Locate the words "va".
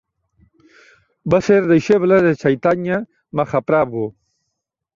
1.33-1.41